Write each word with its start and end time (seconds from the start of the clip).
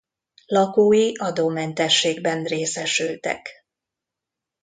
Lakói 0.45 1.11
adómentességben 1.17 2.43
részesültek. 2.43 3.49